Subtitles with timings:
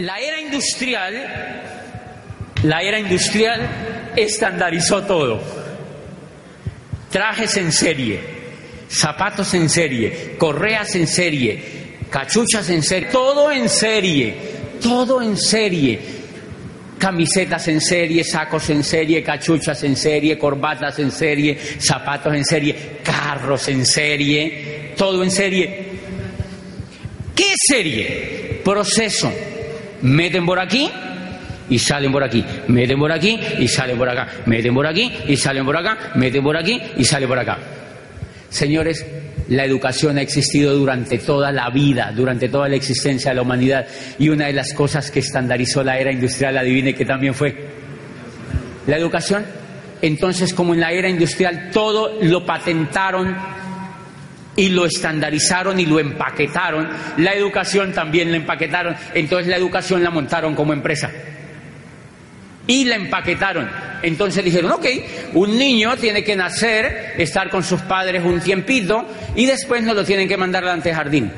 [0.00, 1.14] La era industrial,
[2.62, 5.42] la era industrial estandarizó todo.
[7.10, 8.18] Trajes en serie,
[8.88, 11.62] zapatos en serie, correas en serie,
[12.08, 14.34] cachuchas en serie, todo en serie,
[14.82, 16.00] todo en serie.
[16.98, 23.00] Camisetas en serie, sacos en serie, cachuchas en serie, corbatas en serie, zapatos en serie,
[23.02, 25.88] carros en serie, todo en serie.
[27.34, 28.60] ¿Qué serie?
[28.64, 29.30] Proceso
[30.02, 30.90] meten por aquí
[31.68, 35.36] y salen por aquí, meten por aquí y salen por acá, meten por aquí y
[35.36, 37.58] salen por acá, meten por aquí y salen por acá.
[38.48, 39.06] Señores,
[39.48, 43.86] la educación ha existido durante toda la vida, durante toda la existencia de la humanidad
[44.18, 47.54] y una de las cosas que estandarizó la era industrial, adivine que también fue
[48.86, 49.44] la educación.
[50.02, 53.36] Entonces, como en la era industrial todo lo patentaron
[54.56, 56.88] y lo estandarizaron y lo empaquetaron.
[57.18, 58.96] La educación también la empaquetaron.
[59.14, 61.10] Entonces la educación la montaron como empresa.
[62.66, 63.68] Y la empaquetaron.
[64.02, 64.86] Entonces dijeron, ok,
[65.34, 70.04] un niño tiene que nacer, estar con sus padres un tiempito y después nos lo
[70.04, 71.30] tienen que mandar al antejardín.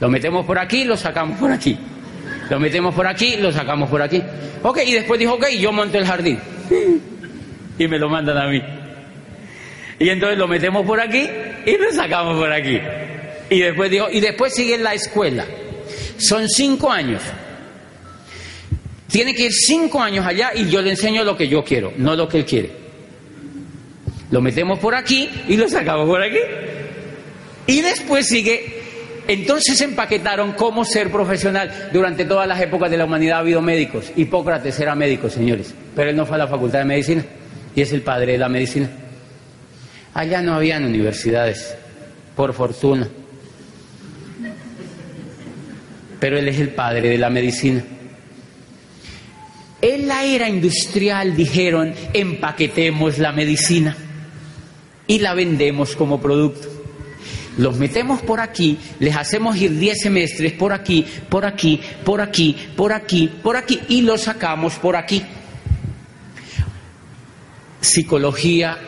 [0.00, 1.78] Lo metemos por aquí, lo sacamos por aquí.
[2.50, 4.22] Lo metemos por aquí, lo sacamos por aquí.
[4.62, 6.38] Ok, y después dijo, ok, yo monto el jardín.
[7.78, 8.62] Y me lo mandan a mí.
[9.98, 11.26] Y entonces lo metemos por aquí
[11.66, 12.78] y lo sacamos por aquí.
[13.50, 15.44] Y después dijo, y después sigue la escuela.
[16.18, 17.22] Son cinco años.
[19.08, 22.16] Tiene que ir cinco años allá y yo le enseño lo que yo quiero, no
[22.16, 22.70] lo que él quiere.
[24.30, 26.38] Lo metemos por aquí y lo sacamos por aquí.
[27.66, 28.80] Y después sigue.
[29.28, 31.90] Entonces empaquetaron cómo ser profesional.
[31.92, 34.10] Durante todas las épocas de la humanidad ha habido médicos.
[34.16, 35.74] Hipócrates era médico, señores.
[35.94, 37.22] Pero él no fue a la facultad de medicina.
[37.76, 38.88] Y es el padre de la medicina.
[40.14, 41.74] Allá no habían universidades,
[42.36, 43.08] por fortuna.
[46.20, 47.82] Pero él es el padre de la medicina.
[49.80, 53.96] En la era industrial dijeron, empaquetemos la medicina
[55.08, 56.68] y la vendemos como producto.
[57.58, 62.56] Los metemos por aquí, les hacemos ir 10 semestres por aquí, por aquí, por aquí,
[62.76, 65.22] por aquí, por aquí y los sacamos por aquí.
[67.80, 68.78] Psicología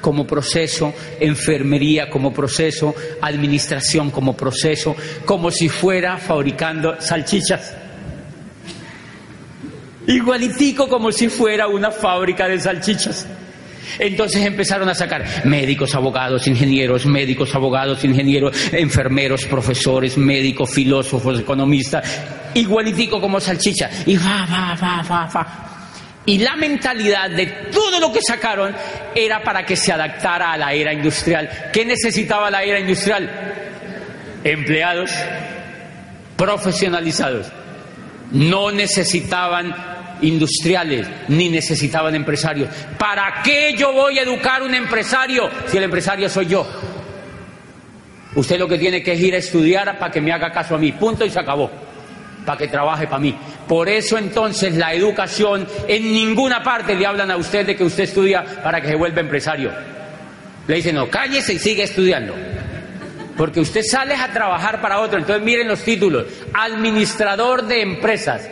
[0.00, 4.94] como proceso, enfermería como proceso, administración como proceso,
[5.24, 7.74] como si fuera fabricando salchichas.
[10.06, 13.26] Igualitico como si fuera una fábrica de salchichas.
[13.98, 22.22] Entonces empezaron a sacar médicos, abogados, ingenieros, médicos, abogados, ingenieros, enfermeros, profesores, médicos, filósofos, economistas,
[22.54, 23.90] igualitico como salchicha.
[24.06, 25.77] Y va, va, va, va, va.
[26.28, 28.76] Y la mentalidad de todo lo que sacaron
[29.14, 31.70] era para que se adaptara a la era industrial.
[31.72, 33.30] ¿Qué necesitaba la era industrial?
[34.44, 35.10] Empleados
[36.36, 37.50] profesionalizados.
[38.30, 39.74] No necesitaban
[40.20, 42.68] industriales ni necesitaban empresarios.
[42.98, 46.68] ¿Para qué yo voy a educar un empresario si el empresario soy yo?
[48.34, 50.78] Usted lo que tiene que es ir a estudiar para que me haga caso a
[50.78, 50.92] mí.
[50.92, 51.70] Punto y se acabó
[52.44, 53.34] para que trabaje para mí.
[53.68, 58.04] Por eso entonces la educación, en ninguna parte le hablan a usted de que usted
[58.04, 59.70] estudia para que se vuelva empresario.
[60.66, 62.34] Le dicen, no, cállese y sigue estudiando.
[63.36, 65.18] Porque usted sale a trabajar para otro.
[65.18, 66.26] Entonces miren los títulos.
[66.54, 68.48] Administrador de empresas.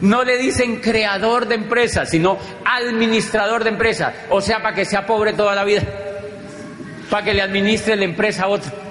[0.00, 4.14] No le dicen creador de empresas, sino administrador de empresas.
[4.30, 5.82] O sea, para que sea pobre toda la vida.
[7.10, 8.85] Para que le administre la empresa a otro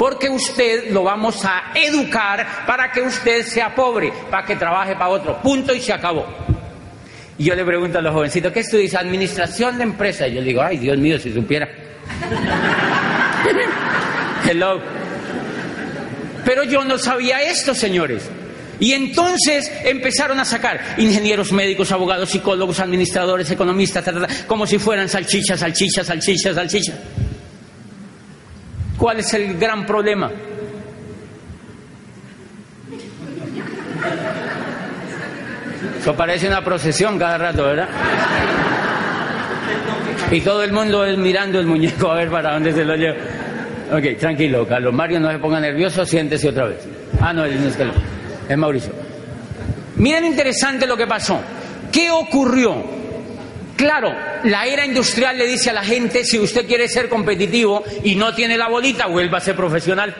[0.00, 5.10] porque usted lo vamos a educar para que usted sea pobre, para que trabaje para
[5.10, 5.42] otro.
[5.42, 6.26] Punto y se acabó.
[7.36, 8.94] Y yo le pregunto a los jovencitos, ¿qué estudias?
[8.94, 10.26] Administración de empresa.
[10.26, 11.68] Y yo le digo, ay, Dios mío, si supiera.
[14.48, 14.80] Hello.
[16.46, 18.22] Pero yo no sabía esto, señores.
[18.78, 24.02] Y entonces empezaron a sacar ingenieros médicos, abogados, psicólogos, administradores, economistas,
[24.46, 26.96] como si fueran salchichas, salchichas, salchichas, salchichas.
[29.00, 30.30] ¿Cuál es el gran problema?
[35.98, 37.88] Eso parece una procesión cada rato, ¿verdad?
[40.30, 43.16] Y todo el mundo es mirando el muñeco a ver para dónde se lo lleva.
[43.90, 46.86] Ok, tranquilo, Carlos Mario, no se ponga nervioso, siéntese otra vez.
[47.22, 47.54] Ah, no, es,
[48.50, 48.92] es Mauricio.
[49.96, 51.40] Miren interesante lo que pasó.
[51.90, 52.99] ¿Qué ocurrió?
[53.80, 58.14] Claro, la era industrial le dice a la gente, si usted quiere ser competitivo y
[58.14, 60.14] no tiene la bolita, vuelva a ser profesional.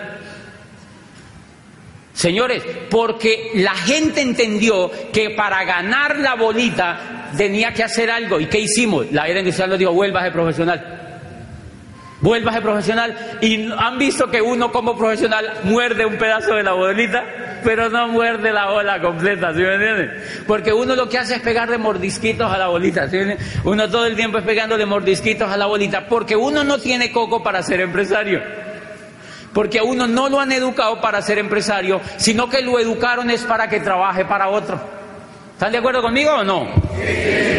[2.15, 8.41] Señores, porque la gente entendió que para ganar la bolita tenía que hacer algo.
[8.41, 9.13] ¿Y qué hicimos?
[9.13, 11.27] La era industrial nos dijo, vuelva a ser profesional.
[12.23, 13.39] Vuelva a ser profesional.
[13.43, 18.09] Y han visto que uno como profesional muerde un pedazo de la bolita, pero no
[18.09, 20.13] muerde la bola completa, ¿sí me entienden?
[20.47, 24.07] Porque uno lo que hace es pegarle mordisquitos a la bolita, ¿sí me Uno todo
[24.07, 27.81] el tiempo es pegándole mordisquitos a la bolita, porque uno no tiene coco para ser
[27.81, 28.41] empresario
[29.53, 33.43] porque a uno no lo han educado para ser empresario, sino que lo educaron es
[33.43, 35.00] para que trabaje para otro.
[35.61, 36.73] ¿Están de acuerdo conmigo o no?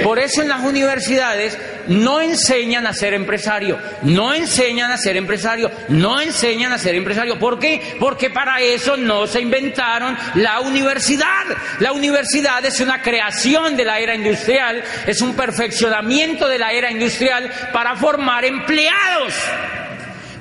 [0.03, 1.55] Por eso en las universidades
[1.85, 7.37] no enseñan a ser empresario, no enseñan a ser empresario, no enseñan a ser empresario.
[7.37, 7.95] ¿Por qué?
[7.99, 11.45] Porque para eso no se inventaron la universidad.
[11.77, 16.89] La universidad es una creación de la era industrial, es un perfeccionamiento de la era
[16.89, 19.35] industrial para formar empleados.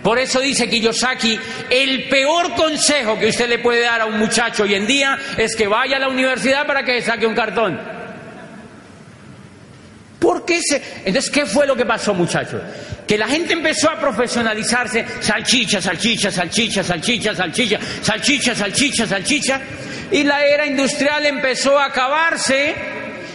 [0.02, 1.38] Por eso dice Kiyosaki,
[1.68, 5.54] el peor consejo que usted le puede dar a un muchacho hoy en día es
[5.54, 7.78] que vaya a la universidad para que saque un cartón.
[10.18, 10.82] ¿Por qué se...
[11.04, 12.60] Entonces, ¿qué fue lo que pasó, muchachos?
[13.06, 19.60] Que la gente empezó a profesionalizarse, salchicha, salchicha, salchicha, salchicha, salchicha, salchicha, salchicha, salchicha,
[20.12, 22.74] y la era industrial empezó a acabarse,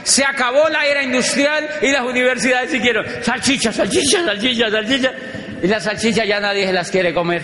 [0.03, 5.13] se acabó la era industrial y las universidades siguieron, salchicha, salchicha, salchicha, salchicha,
[5.65, 7.41] y las salchichas ya nadie se las quiere comer.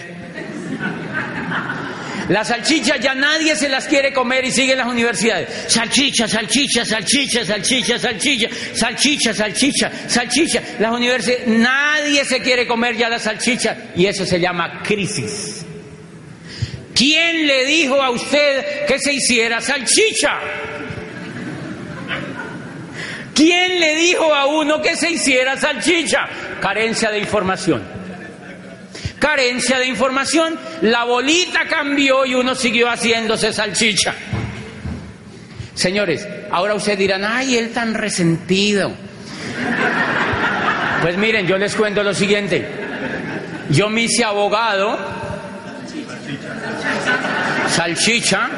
[2.30, 5.50] Las salchichas ya nadie se las quiere comer y siguen las universidades.
[5.68, 10.62] Salchicha, salchicha, salchicha, salchicha, salchicha, salchicha, salchicha, salchicha.
[10.78, 15.66] Las universidades, nadie se quiere comer ya la salchicha y eso se llama crisis.
[16.94, 20.38] ¿Quién le dijo a usted que se hiciera salchicha?
[23.34, 26.30] ¿Quién le dijo a uno que se hiciera salchicha?
[26.62, 28.01] Carencia de información
[29.22, 34.16] carencia de información, la bolita cambió y uno siguió haciéndose salchicha.
[35.76, 38.92] Señores, ahora ustedes dirán, ay, él tan resentido.
[41.04, 42.68] Pues miren, yo les cuento lo siguiente.
[43.70, 44.98] Yo me hice abogado,
[47.70, 48.50] salchicha,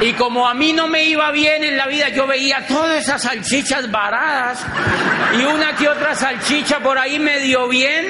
[0.00, 3.22] y como a mí no me iba bien en la vida, yo veía todas esas
[3.22, 4.64] salchichas varadas
[5.38, 8.06] y una que otra salchicha por ahí medio bien,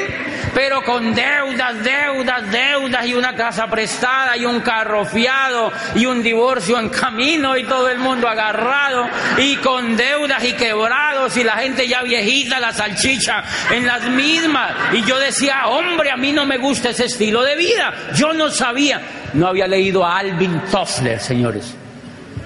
[0.54, 6.22] pero con deudas, deudas, deudas y una casa prestada y un carro fiado y un
[6.22, 9.08] divorcio en camino y todo el mundo agarrado
[9.38, 14.72] y con deudas y quebrados y la gente ya viejita, la salchicha en las mismas.
[14.92, 17.92] Y yo decía, hombre, a mí no me gusta ese estilo de vida.
[18.14, 19.00] Yo no sabía,
[19.34, 21.74] no había leído a Alvin Toffler, señores.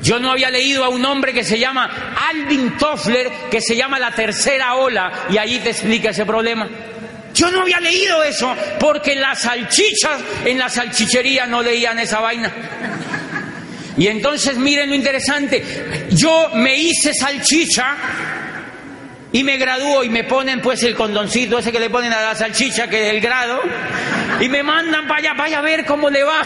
[0.03, 1.91] Yo no había leído a un hombre que se llama
[2.31, 6.69] Alvin Toffler, que se llama La Tercera Ola, y ahí te explica ese problema.
[7.39, 12.53] Yo no había leído eso, porque las salchichas en la salchichería no leían esa vaina.
[13.97, 17.97] Y entonces miren lo interesante, yo me hice salchicha
[19.31, 22.35] y me gradúo y me ponen pues el condoncito ese que le ponen a la
[22.35, 23.61] salchicha, que es el grado,
[24.41, 26.43] y me mandan para allá, vaya a ver cómo le va.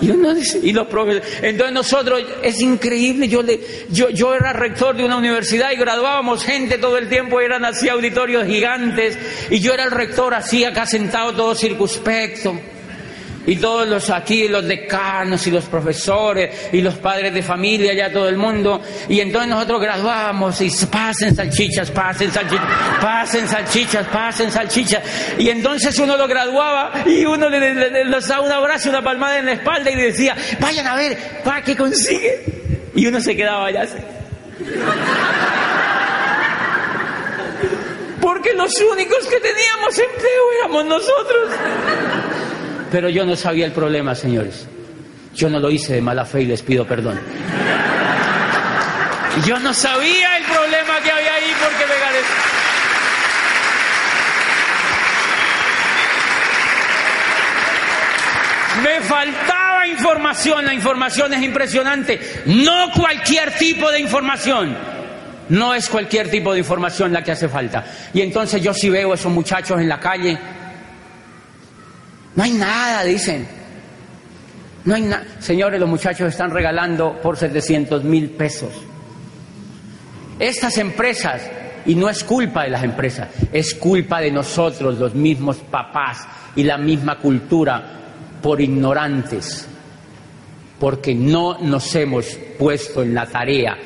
[0.00, 3.60] Y, los profesores, entonces nosotros, es increíble, yo, le,
[3.90, 7.88] yo, yo era rector de una universidad y graduábamos gente todo el tiempo, eran así
[7.88, 9.18] auditorios gigantes,
[9.50, 12.58] y yo era el rector así acá sentado todo circunspecto
[13.46, 18.10] y todos los aquí, los decanos y los profesores y los padres de familia, ya
[18.10, 18.80] todo el mundo.
[19.08, 22.66] Y entonces nosotros graduábamos y pasen salchichas, pasen salchichas,
[23.00, 25.02] pasen salchichas, pasen salchichas.
[25.38, 29.46] Y entonces uno lo graduaba y uno le, le, daba un abrazo, una palmada en
[29.46, 32.44] la espalda y decía, vayan a ver, ¿para qué consigue?
[32.94, 33.86] Y uno se quedaba allá.
[38.20, 41.50] Porque los únicos que teníamos empleo éramos nosotros.
[42.94, 44.68] Pero yo no sabía el problema, señores.
[45.34, 47.20] Yo no lo hice de mala fe y les pido perdón.
[49.44, 52.18] Yo no sabía el problema que había ahí porque me gané.
[58.84, 62.20] Me faltaba información, la información es impresionante.
[62.46, 64.78] No cualquier tipo de información.
[65.48, 67.84] No es cualquier tipo de información la que hace falta.
[68.12, 70.38] Y entonces yo sí veo a esos muchachos en la calle
[72.36, 73.46] no hay nada, dicen.
[74.84, 75.24] No hay nada.
[75.40, 78.72] Señores, los muchachos están regalando por 700 mil pesos.
[80.38, 81.42] Estas empresas
[81.86, 86.26] Y no es culpa de las empresas, es culpa de nosotros, los mismos papás
[86.56, 87.82] y la misma cultura,
[88.40, 89.66] por ignorantes,
[90.78, 93.76] porque no nos hemos puesto en la tarea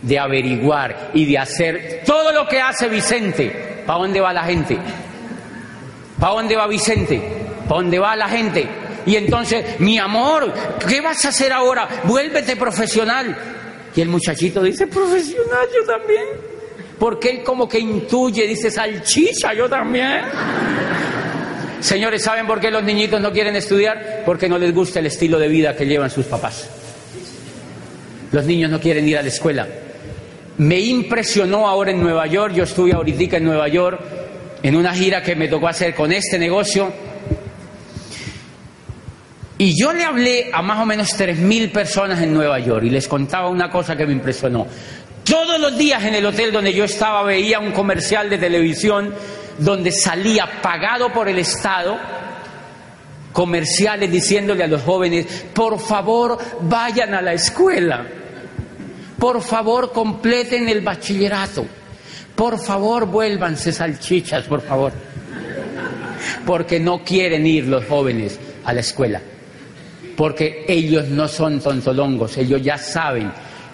[0.00, 3.82] de averiguar y de hacer todo lo que hace Vicente.
[3.86, 4.78] ¿Para dónde va la gente?
[6.18, 7.41] ¿Para dónde va Vicente?
[7.72, 8.68] ¿Para dónde va la gente?
[9.06, 10.52] Y entonces, mi amor,
[10.86, 11.88] ¿qué vas a hacer ahora?
[12.04, 13.34] Vuélvete profesional.
[13.96, 16.22] Y el muchachito dice, profesional, yo también.
[16.98, 20.20] Porque él como que intuye, dice, salchicha, yo también.
[21.80, 24.20] Señores, ¿saben por qué los niñitos no quieren estudiar?
[24.26, 26.68] Porque no les gusta el estilo de vida que llevan sus papás.
[28.32, 29.66] Los niños no quieren ir a la escuela.
[30.58, 33.98] Me impresionó ahora en Nueva York, yo estuve ahorita en Nueva York
[34.62, 37.11] en una gira que me tocó hacer con este negocio.
[39.62, 43.06] Y yo le hablé a más o menos 3.000 personas en Nueva York y les
[43.06, 44.66] contaba una cosa que me impresionó.
[45.22, 49.14] Todos los días en el hotel donde yo estaba veía un comercial de televisión
[49.58, 51.96] donde salía pagado por el Estado
[53.32, 58.04] comerciales diciéndole a los jóvenes, por favor vayan a la escuela,
[59.16, 61.64] por favor completen el bachillerato,
[62.34, 64.92] por favor vuélvanse salchichas, por favor,
[66.44, 69.20] porque no quieren ir los jóvenes a la escuela,
[70.16, 73.30] porque ellos no son tontolongos, ellos ya saben,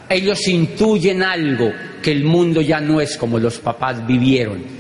[0.09, 4.79] ellos intuyen algo que el mundo ya no es como los papás vivieron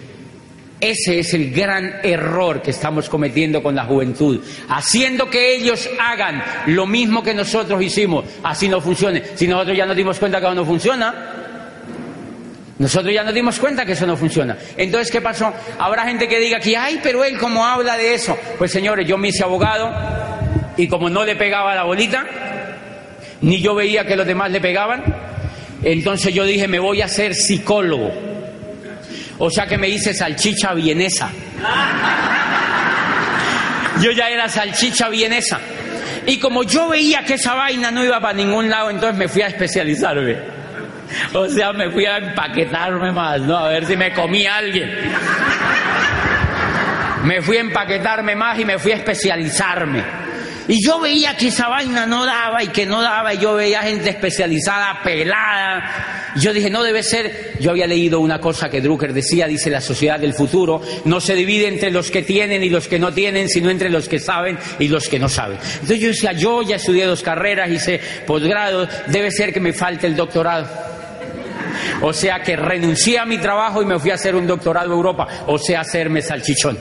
[0.80, 6.42] ese es el gran error que estamos cometiendo con la juventud, haciendo que ellos hagan
[6.66, 9.22] lo mismo que nosotros hicimos, así no funcione.
[9.34, 11.14] Si nosotros ya nos dimos cuenta que eso no funciona,
[12.78, 14.56] nosotros ya nos dimos cuenta que eso no funciona.
[14.76, 15.52] Entonces, ¿qué pasó?
[15.78, 18.38] Habrá gente que diga que, ay, pero él cómo habla de eso.
[18.56, 19.90] Pues señores, yo me hice abogado
[20.78, 22.24] y como no le pegaba la bolita,
[23.42, 25.02] ni yo veía que los demás le pegaban,
[25.82, 28.12] entonces yo dije, me voy a hacer psicólogo.
[29.38, 31.30] O sea que me hice salchicha vienesa.
[34.00, 35.58] Yo ya era salchicha vienesa.
[36.26, 39.42] Y como yo veía que esa vaina no iba para ningún lado, entonces me fui
[39.42, 40.36] a especializarme.
[41.32, 43.56] O sea, me fui a empaquetarme más, ¿no?
[43.56, 44.88] A ver si me comía alguien.
[47.24, 50.27] Me fui a empaquetarme más y me fui a especializarme.
[50.68, 53.82] Y yo veía que esa vaina no daba y que no daba, y yo veía
[53.82, 56.32] gente especializada, pelada.
[56.36, 57.56] Y yo dije, no debe ser.
[57.58, 61.34] Yo había leído una cosa que Drucker decía, dice la sociedad del futuro, no se
[61.34, 64.58] divide entre los que tienen y los que no tienen, sino entre los que saben
[64.78, 65.58] y los que no saben.
[65.72, 70.06] Entonces yo decía, yo ya estudié dos carreras, hice posgrado, debe ser que me falte
[70.06, 70.68] el doctorado.
[72.02, 74.92] O sea que renuncié a mi trabajo y me fui a hacer un doctorado en
[74.92, 76.78] Europa, o sea, hacerme salchichón.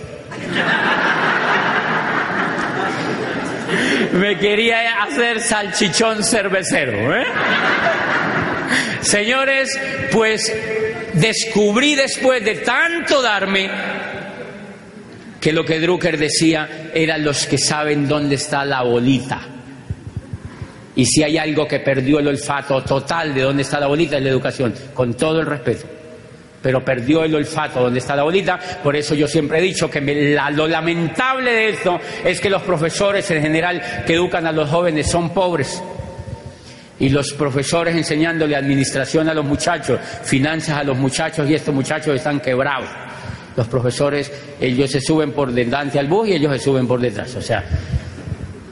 [4.14, 7.16] Me quería hacer salchichón cervecero.
[7.16, 7.26] ¿eh?
[9.02, 9.80] Señores,
[10.12, 10.54] pues
[11.14, 13.70] descubrí después de tanto darme
[15.40, 19.42] que lo que Drucker decía eran los que saben dónde está la bolita.
[20.96, 24.24] Y si hay algo que perdió el olfato total de dónde está la bolita es
[24.24, 25.98] la educación, con todo el respeto
[26.62, 28.60] pero perdió el olfato donde está la bolita.
[28.84, 33.30] Por eso yo siempre he dicho que lo lamentable de esto es que los profesores
[33.32, 35.82] en general que educan a los jóvenes son pobres.
[37.00, 42.16] Y los profesores enseñándole administración a los muchachos, finanzas a los muchachos y estos muchachos
[42.16, 42.90] están quebrados.
[43.56, 47.36] Los profesores, ellos se suben por delante al bus y ellos se suben por detrás.
[47.36, 47.64] O sea,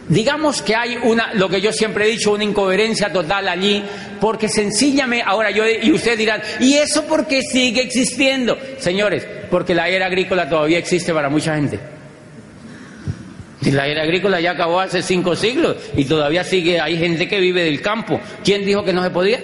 [0.08, 3.84] Digamos que hay una, lo que yo siempre he dicho, una incoherencia total allí,
[4.22, 8.58] porque sencillamente, ahora yo, y ustedes dirán, ¿y eso por qué sigue existiendo?
[8.78, 11.80] Señores, porque la era agrícola todavía existe para mucha gente.
[13.64, 17.40] Y la era agrícola ya acabó hace cinco siglos y todavía sigue, hay gente que
[17.40, 18.22] vive del campo.
[18.44, 19.40] ¿Quién dijo que no se podía?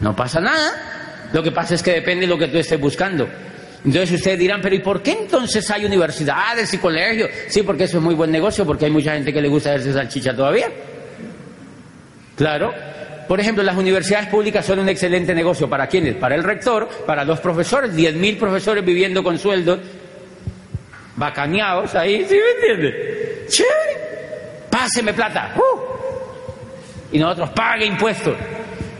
[0.00, 1.28] No pasa nada.
[1.32, 3.28] Lo que pasa es que depende de lo que tú estés buscando.
[3.84, 7.30] Entonces ustedes dirán, pero ¿y por qué entonces hay universidades y colegios?
[7.48, 9.92] Sí, porque eso es muy buen negocio, porque hay mucha gente que le gusta hacerse
[9.92, 10.68] salchicha todavía.
[12.36, 12.72] Claro.
[13.26, 15.68] Por ejemplo, las universidades públicas son un excelente negocio.
[15.68, 16.14] ¿Para quiénes?
[16.16, 19.80] Para el rector, para los profesores, 10.000 profesores viviendo con sueldos
[21.16, 23.46] bacaneados ahí, ¿sí me entiende?
[23.48, 24.68] Chévere.
[24.70, 25.54] Páseme plata.
[25.56, 27.16] Uh.
[27.16, 28.34] Y nosotros pague impuestos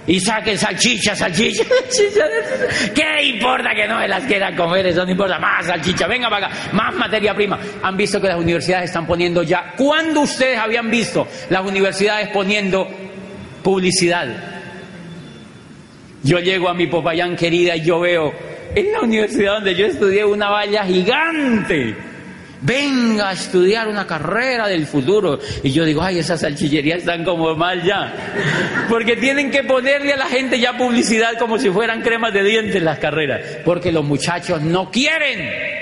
[0.07, 2.93] y saquen salchicha, salchicha, salchicha.
[2.95, 4.87] ¿Qué importa que no me las quieran comer?
[4.87, 5.39] Eso no importa.
[5.39, 7.59] Más salchicha, venga para acá, más materia prima.
[7.83, 9.75] Han visto que las universidades están poniendo ya.
[9.77, 12.89] ¿Cuándo ustedes habían visto las universidades poniendo
[13.63, 14.27] publicidad?
[16.25, 18.33] Yo llego a mi Popayán querida y yo veo
[18.75, 22.12] en la universidad donde yo estudié una valla gigante
[22.63, 25.39] venga a estudiar una carrera del futuro.
[25.63, 28.15] Y yo digo, ay, esas salchillerías están como mal ya.
[28.89, 32.83] Porque tienen que ponerle a la gente ya publicidad como si fueran cremas de dientes
[32.83, 33.41] las carreras.
[33.65, 35.82] Porque los muchachos no quieren.